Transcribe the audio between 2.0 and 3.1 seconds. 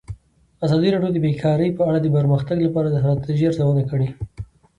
د پرمختګ لپاره د